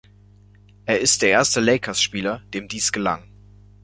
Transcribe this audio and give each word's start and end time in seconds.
Er 0.87 0.99
ist 0.99 1.21
der 1.21 1.29
erste 1.29 1.59
Lakers-Spieler, 1.59 2.41
dem 2.55 2.67
dies 2.67 2.91
gelang. 2.91 3.23